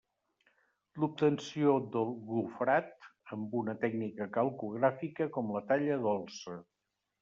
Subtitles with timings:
[1.03, 3.07] L’obtenció del gofrat
[3.39, 6.63] amb una tècnica calcogràfica com la talla dolça.